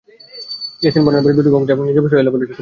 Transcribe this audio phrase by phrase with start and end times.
[0.81, 2.59] ইয়াসিন বনানীর দুটি কোচিং সেন্টারে এবং নিজের বাসায় এ-ও লেভেলের ছাত্র পড়াতেন।